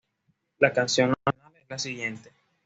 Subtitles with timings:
[0.57, 2.31] La Canción Nacional es la siguiente.